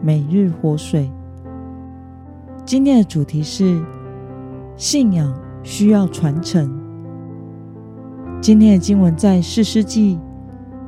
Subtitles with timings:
[0.00, 1.10] 每日活水。
[2.64, 3.82] 今天的主题是
[4.76, 6.70] 信仰需要传承。
[8.40, 10.18] 今天的经文在四世纪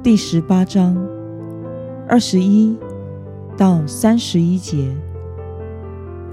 [0.03, 0.97] 第十八章
[2.09, 2.79] 二十一
[3.57, 4.95] 到三十一节。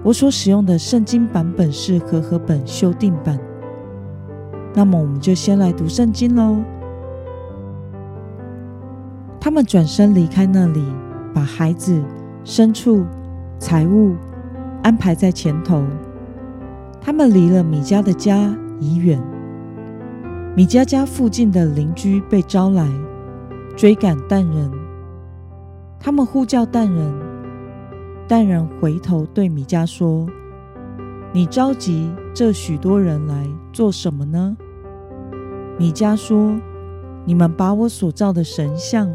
[0.04, 3.40] 我所使用的圣经版本是和合本修订版。
[4.76, 6.58] 那么，我们就先来读圣经喽。
[9.40, 10.84] 他们转身离开那里，
[11.34, 12.04] 把孩子。
[12.48, 13.06] 牲畜、
[13.60, 14.16] 财物
[14.82, 15.84] 安排在前头。
[17.02, 19.22] 他们离了米迦的家已远。
[20.56, 22.90] 米迦家附近的邻居被招来
[23.76, 24.72] 追赶但人。
[26.00, 27.14] 他们呼叫但人，
[28.30, 30.26] 但人回头对米迦说
[31.34, 34.56] ：“你召集这许多人来做什么呢？”
[35.78, 36.58] 米迦说
[37.28, 39.14] ：“你们把我所造的神像，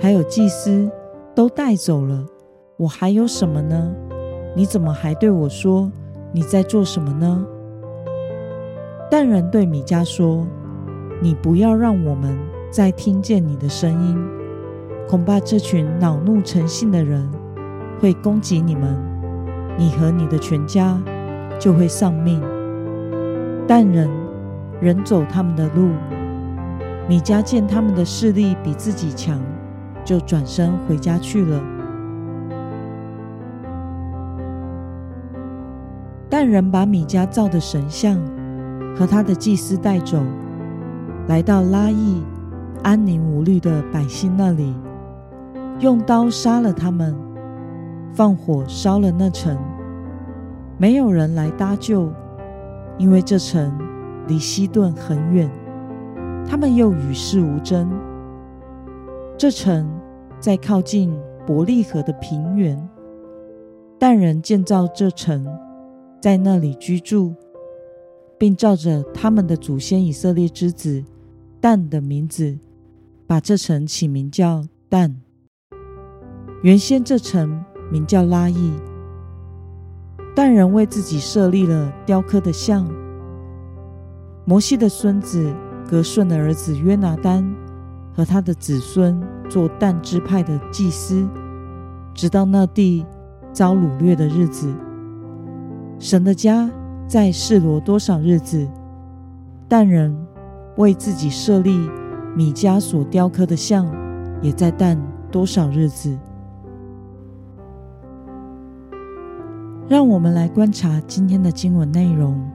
[0.00, 0.88] 还有祭司
[1.34, 2.24] 都带走了。”
[2.80, 3.92] 我还有什么呢？
[4.56, 5.92] 你怎么还对我说
[6.32, 7.44] 你在做什么呢？
[9.10, 10.46] 但人对米迦说
[11.20, 12.34] ：“你不要让我们
[12.70, 14.18] 再听见你的声音，
[15.06, 17.28] 恐怕这群恼怒成性的人
[18.00, 18.96] 会攻击你们，
[19.76, 20.98] 你和你的全家
[21.58, 22.42] 就会丧命。”
[23.68, 24.08] 但人
[24.80, 25.90] 人走他们的路，
[27.06, 29.38] 米迦见他们的势力比自己强，
[30.02, 31.62] 就转身回家去了。
[36.30, 38.16] 但人把米迦造的神像
[38.96, 40.22] 和他的祭司带走，
[41.26, 42.22] 来到拉邑
[42.84, 44.72] 安宁无虑的百姓那里，
[45.80, 47.14] 用刀杀了他们，
[48.14, 49.58] 放火烧了那城。
[50.78, 52.10] 没有人来搭救，
[52.96, 53.76] 因为这城
[54.28, 55.50] 离西顿很远，
[56.48, 57.90] 他们又与世无争。
[59.36, 59.90] 这城
[60.38, 61.12] 在靠近
[61.44, 62.88] 伯利河的平原，
[63.98, 65.44] 但人建造这城。
[66.20, 67.34] 在那里居住，
[68.38, 71.02] 并照着他们的祖先以色列之子
[71.60, 72.58] 但的名字，
[73.26, 75.16] 把这城起名叫但。
[76.62, 78.72] 原先这城名叫拉邑。
[80.36, 82.86] 但人为自己设立了雕刻的像。
[84.44, 85.54] 摩西的孙子
[85.88, 87.44] 格顺的儿子约拿丹
[88.14, 91.26] 和他的子孙做但支派的祭司，
[92.14, 93.06] 直到那地
[93.52, 94.70] 遭掳掠的日子。
[96.00, 96.68] 神的家
[97.06, 98.66] 在示罗多少日子？
[99.68, 100.16] 但人
[100.78, 101.70] 为自己设立
[102.34, 103.86] 米迦所雕刻的像，
[104.40, 104.98] 也在但
[105.30, 106.18] 多少日子？
[109.88, 112.50] 让我们来观察今天的经文内容。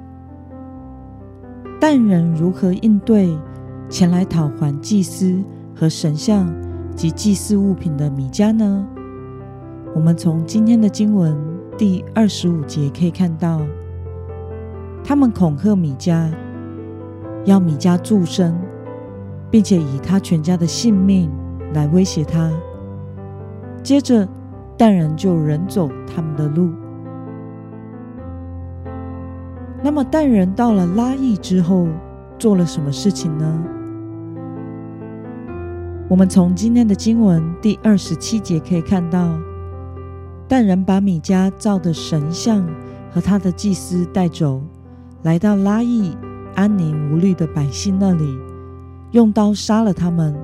[1.80, 3.38] 但人如何应对
[3.88, 5.40] 前来讨还祭司
[5.76, 6.52] 和神像
[6.96, 8.88] 及祭祀物品的米迦呢？
[9.94, 11.55] 我们从今天的经文。
[11.78, 13.60] 第二十五节可以看到，
[15.04, 16.32] 他们恐吓米迦，
[17.44, 18.56] 要米迦助身，
[19.52, 21.30] 并且以他全家的性命
[21.74, 22.50] 来威胁他。
[23.84, 24.26] 接着，
[24.78, 26.72] 但人就人走他们的路。
[29.84, 31.90] 那么，但人到了拉邑之后，
[32.40, 33.64] 做了什么事情呢？
[36.08, 39.38] 我们从今天的经文第二十七节可以看到。
[40.48, 42.64] 但人把米迦造的神像
[43.12, 44.62] 和他的祭司带走，
[45.24, 46.16] 来到拉邑
[46.54, 48.38] 安宁无虑的百姓那里，
[49.12, 50.36] 用刀杀了他们，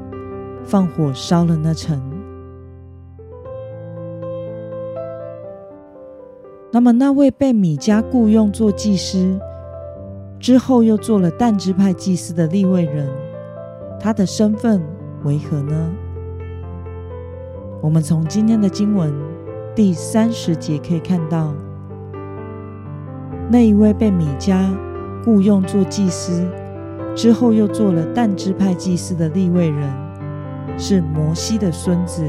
[0.63, 2.01] 放火烧了那城。
[6.71, 9.39] 那么，那位被米迦雇佣做祭司
[10.39, 13.07] 之后，又做了但支派祭司的立位人，
[13.99, 14.81] 他的身份
[15.23, 15.91] 为何呢？
[17.81, 19.13] 我们从今天的经文。
[19.81, 21.55] 第三十节可以看到，
[23.49, 24.69] 那一位被米迦
[25.25, 26.47] 雇佣做祭司
[27.15, 29.89] 之后，又做了但支派祭司的立位人，
[30.77, 32.23] 是摩西的孙子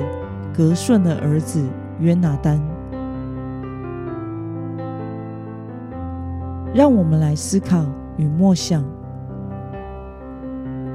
[0.56, 1.62] 格顺的儿子
[2.00, 2.58] 约拿丹。
[6.72, 7.84] 让我们来思考
[8.16, 8.82] 与默想：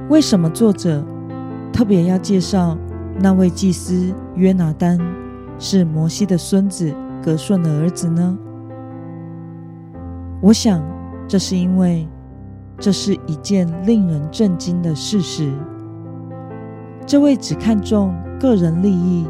[0.08, 1.04] 为什么作者
[1.72, 2.76] 特别要介绍
[3.20, 4.98] 那位祭司约拿丹？
[5.58, 8.38] 是摩西的孙子格顺的儿子呢？
[10.40, 10.80] 我想，
[11.26, 12.06] 这是因为
[12.78, 15.52] 这是一件令人震惊的事实。
[17.04, 19.26] 这位只看重个人利益、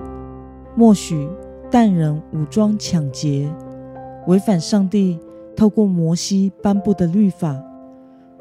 [0.75, 1.29] 默许
[1.71, 3.51] 但人武装抢劫、
[4.27, 5.19] 违反上帝
[5.57, 7.57] 透过摩西颁布的律法、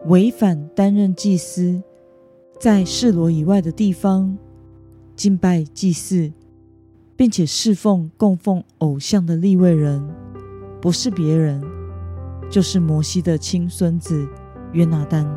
[0.07, 1.81] 违反担任祭司，
[2.59, 4.37] 在示罗以外的地方
[5.15, 6.33] 敬拜祭祀。
[7.17, 10.07] 并且侍奉供奉偶像的立位人，
[10.79, 11.61] 不是别人，
[12.47, 14.25] 就是摩西的亲孙子
[14.71, 15.27] 约拿丹。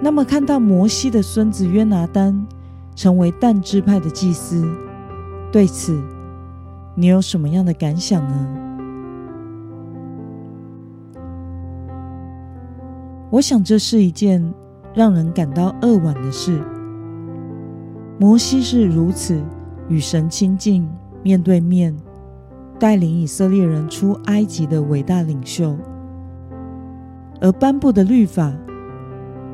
[0.00, 2.46] 那么，看到摩西的孙子约拿丹
[2.96, 4.68] 成为但支派的祭司，
[5.52, 6.02] 对此
[6.96, 8.48] 你有什么样的感想呢？
[13.30, 14.52] 我想，这是一件
[14.94, 16.60] 让人感到扼腕的事。
[18.18, 19.40] 摩西是如此
[19.88, 20.88] 与神亲近、
[21.22, 21.96] 面对面
[22.76, 25.76] 带领以色列人出埃及的伟大领袖，
[27.40, 28.52] 而颁布的律法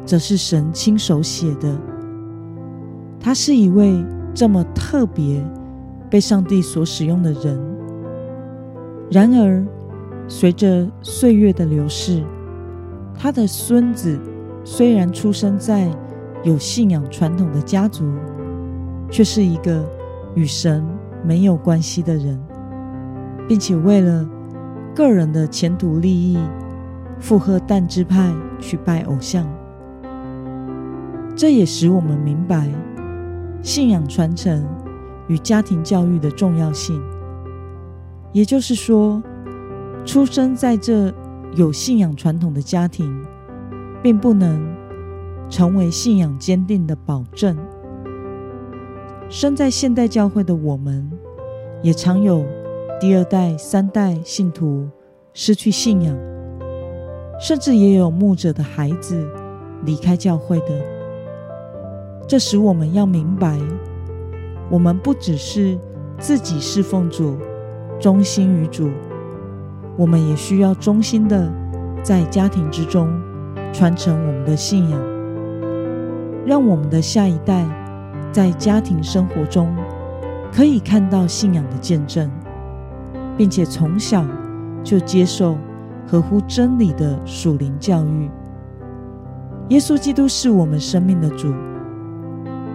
[0.07, 1.79] 则是神亲手写的。
[3.21, 4.03] 他是一位
[4.35, 5.45] 这么特别、
[6.09, 7.61] 被上帝所使用的人。
[9.11, 9.63] 然而，
[10.27, 12.25] 随着岁月的流逝，
[13.15, 14.19] 他的孙子
[14.65, 15.91] 虽然出生在
[16.43, 18.05] 有信仰传统的家族，
[19.15, 19.89] 却是一个
[20.35, 20.85] 与神
[21.25, 22.37] 没有关系的人，
[23.47, 24.29] 并且为了
[24.93, 26.37] 个人的前途利益，
[27.21, 29.47] 附和但支派去拜偶像。
[31.37, 32.69] 这也使我们明白
[33.63, 34.67] 信仰传承
[35.29, 37.01] 与家庭教育的重要性。
[38.33, 39.23] 也就是说，
[40.05, 41.15] 出生在这
[41.55, 43.25] 有信仰传统的家庭，
[44.03, 44.61] 并不能
[45.49, 47.57] 成为信仰坚定的保证。
[49.35, 51.11] 生在现代教会的我们，
[51.83, 52.45] 也常有
[53.01, 54.89] 第二代、三代信徒
[55.33, 56.17] 失去信仰，
[57.41, 59.29] 甚至也有牧者的孩子
[59.85, 60.67] 离开教会的。
[62.29, 63.59] 这使我们要明白，
[64.71, 65.77] 我们不只是
[66.17, 67.37] 自己侍奉主、
[67.99, 68.89] 忠心于主，
[69.97, 71.53] 我们也需要忠心的
[72.05, 73.13] 在家庭之中
[73.73, 75.01] 传承我们的信仰，
[76.47, 77.67] 让我们的下一代。
[78.35, 79.73] 在家庭生活中，
[80.53, 82.29] 可以看到信仰的见证，
[83.37, 84.27] 并且从小
[84.83, 85.57] 就接受
[86.05, 88.29] 合乎真理的属灵教育。
[89.69, 91.55] 耶稣基督是我们生命的主，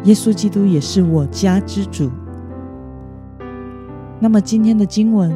[0.05, 2.09] 耶稣基督也是我家之主。
[4.17, 5.29] 那么，今天的经文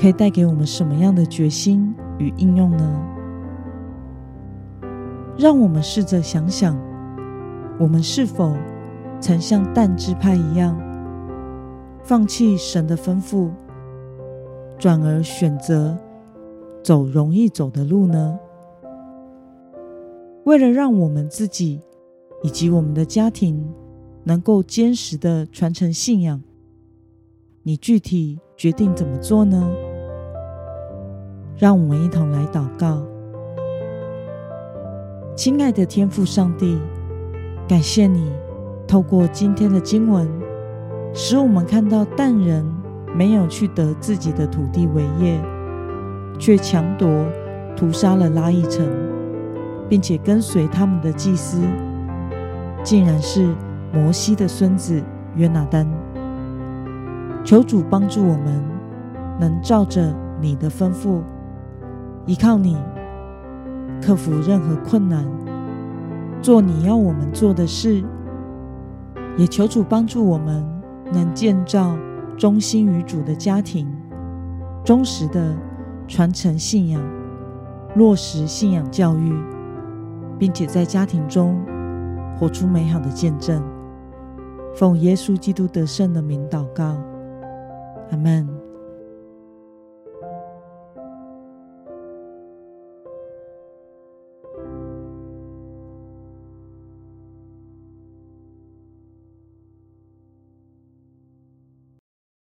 [0.00, 3.02] 可以带给我们什么样的决心与应用呢？
[5.38, 6.76] 让我们试着想想，
[7.78, 8.56] 我们是否？
[9.22, 10.76] 曾像但支派一样，
[12.02, 13.50] 放弃神的吩咐，
[14.76, 15.96] 转而选择
[16.82, 18.36] 走容易走的路呢？
[20.42, 21.80] 为了让我们自己
[22.42, 23.72] 以及我们的家庭
[24.24, 26.42] 能够坚实的传承信仰，
[27.62, 29.72] 你具体决定怎么做呢？
[31.56, 33.00] 让我们一同来祷告，
[35.36, 36.76] 亲爱的天父上帝，
[37.68, 38.32] 感谢你。
[38.92, 40.28] 透过今天的经文，
[41.14, 42.62] 使我们看到但人
[43.16, 45.40] 没有去得自己的土地为业，
[46.38, 47.08] 却强夺、
[47.74, 48.86] 屠杀了拉一城，
[49.88, 51.62] 并且跟随他们的祭司，
[52.82, 53.54] 竟然是
[53.94, 55.02] 摩西的孙子
[55.36, 55.88] 约拿丹。
[57.42, 58.62] 求主帮助我们，
[59.40, 61.22] 能照着你的吩咐，
[62.26, 62.76] 依靠你，
[64.02, 65.24] 克服任何困难，
[66.42, 68.04] 做你要我们做的事。
[69.36, 70.64] 也求主帮助我们，
[71.12, 71.96] 能建造
[72.36, 73.86] 忠心于主的家庭，
[74.84, 75.56] 忠实的
[76.06, 77.02] 传承信仰，
[77.96, 79.34] 落实信仰教育，
[80.38, 81.58] 并且在家庭中
[82.38, 83.62] 活出美好的见证。
[84.74, 86.96] 奉耶稣基督得胜的名祷告，
[88.10, 88.61] 阿门。